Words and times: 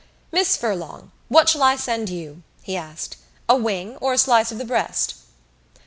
"Miss 0.31 0.57
Furlong, 0.57 1.11
what 1.27 1.47
shall 1.47 1.61
I 1.61 1.75
send 1.75 2.09
you?" 2.09 2.41
he 2.63 2.75
asked. 2.75 3.17
"A 3.47 3.55
wing 3.55 3.97
or 3.97 4.13
a 4.13 4.17
slice 4.17 4.51
of 4.51 4.57
the 4.57 4.65
breast?" 4.65 5.13